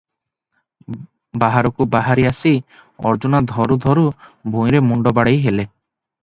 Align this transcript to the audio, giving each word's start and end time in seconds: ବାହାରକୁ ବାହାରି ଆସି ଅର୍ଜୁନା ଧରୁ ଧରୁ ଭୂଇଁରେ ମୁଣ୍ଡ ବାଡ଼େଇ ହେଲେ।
ବାହାରକୁ 1.43 1.87
ବାହାରି 1.95 2.25
ଆସି 2.29 2.53
ଅର୍ଜୁନା 3.11 3.43
ଧରୁ 3.53 3.79
ଧରୁ 3.85 4.07
ଭୂଇଁରେ 4.57 4.83
ମୁଣ୍ଡ 4.89 5.15
ବାଡ଼େଇ 5.21 5.45
ହେଲେ। 5.47 5.69